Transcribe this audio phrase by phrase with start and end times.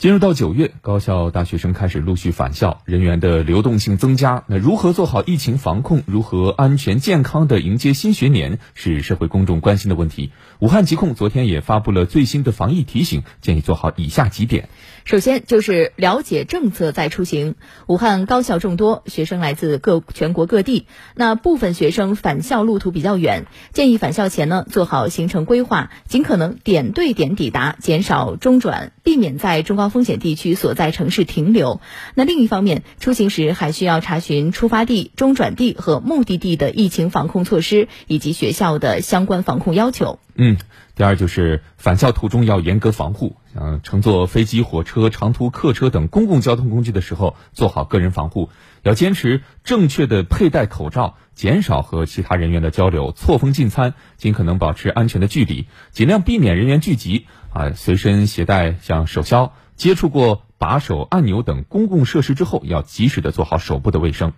[0.00, 4.44] 进入到九月，高校大学生开始陆续返校，人员的流动性增加。
[4.46, 10.32] 那如何做好疫情防控，如何安全健康的迎接新学年，是社会公众关心的问题。
[10.58, 14.70] 武汉疾控昨天也发布了最新的防疫提醒，建议做好以下几点。
[15.04, 17.56] 首先就是了解政策再出行。
[17.86, 23.44] 武汉高校众多，学生来自各全国各地，那部分学生返校路途比较远，
[23.74, 31.80] 建议返校前呢做好行程规划，尽可能点对点抵达，减少中转，避免在中高风险地区所在城市停留。
[32.14, 40.20] 那另一方面，出行时还需要查询出发地、中转地和目的地的疫情防控措施以及学校的相关防控要求。
[40.36, 40.58] 嗯，
[41.00, 48.50] 第二就是返校途中要严格防护，像乘坐飞机、火车、长途客车等公共交通工具的时候，做好个人防护，
[48.82, 57.26] 要坚持正确的佩戴口罩，减少和其他人员的交流，错峰进餐，尽可能保持安全的距离，尽量避免人员聚集。
[57.54, 64.34] 啊，随身携带像手消，接触过把手、按钮等公共设施之后，要及时的做好手部的卫生。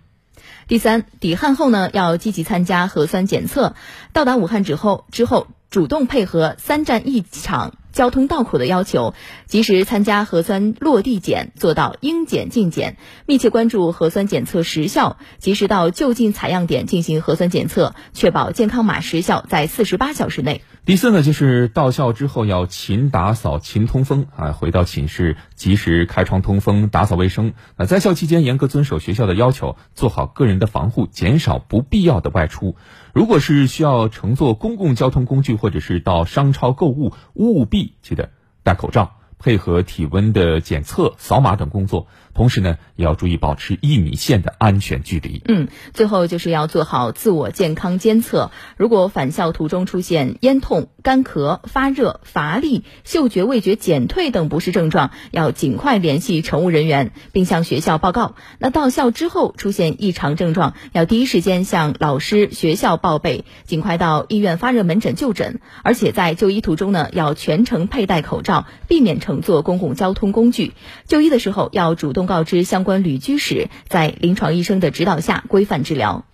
[0.69, 3.75] 第三，抵汉后呢，要积极参加核酸检测。
[4.13, 9.15] 到达武汉之后，之后主动配合三站一场交通道口的要求，
[9.47, 20.61] 及时参加核酸落地检，做到应检尽检，密切关注核酸检测时效，及时到就近采样点进行核酸检测，确保健康码时效在四十八小时内。
[20.85, 27.53] 第四呢，就是到校之后要勤打扫、勤通风啊，回到寝室及时开窗通风、打扫卫生。
[27.77, 32.75] 那在校期间严格遵守学校的要求，做好个人的防护，减少不必要的外出。
[33.13, 38.31] 如果是需要乘坐公共交通工具或者是到商超购物，务必记得
[38.63, 39.15] 戴口罩。
[39.39, 45.41] 配合体温的检测、扫码等工作，同时呢，也要注意保持一米线的安全距离。
[45.45, 48.49] 嗯，最后就是要做好自我健康监测。
[48.77, 58.35] 如果返校途中出现咽痛、干咳、发热、乏力、嗅觉味觉减退等不适症状，要尽快联系乘务人员，并向学校报告。
[58.57, 65.59] 那到校之后出现异常症状，要第一时间向老师、学校报备，尽快到医院发热门诊就诊。
[65.83, 69.33] 而且在就医途中呢，要全程佩戴口罩，避免乘。
[69.43, 70.71] 坐公共交通工具，
[71.05, 76.25] 就医的时候要主动告知相关旅居史，在临床医生的指导下规范治疗。